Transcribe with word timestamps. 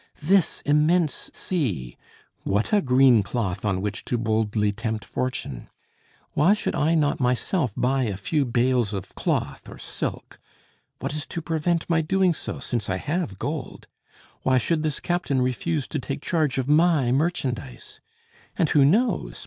This 0.23 0.61
immense 0.61 1.29
sea! 1.35 1.95
What 2.41 2.73
a 2.73 2.81
green 2.81 3.21
cloth, 3.21 3.63
on 3.63 3.83
which 3.83 4.03
to 4.05 4.17
boldly 4.17 4.71
tempt 4.71 5.05
fortune! 5.05 5.69
Why 6.31 6.55
should 6.55 6.73
I 6.73 6.95
not 6.95 7.19
myself 7.19 7.75
buy 7.77 8.05
a 8.05 8.17
few 8.17 8.43
bales 8.43 8.95
of 8.95 9.13
cloth 9.13 9.69
or 9.69 9.77
silk? 9.77 10.39
What 10.97 11.13
is 11.13 11.27
to 11.27 11.41
prevent 11.43 11.87
my 11.87 12.01
doing 12.01 12.33
so, 12.33 12.57
since 12.57 12.89
I 12.89 12.97
have 12.97 13.37
gold? 13.37 13.85
Why 14.41 14.57
should 14.57 14.81
this 14.81 14.99
captain 14.99 15.39
refuse 15.39 15.87
to 15.89 15.99
take 15.99 16.23
charge 16.23 16.57
of 16.57 16.67
my 16.67 17.11
merchandise? 17.11 17.99
And 18.57 18.69
who 18.69 18.83
knows? 18.83 19.39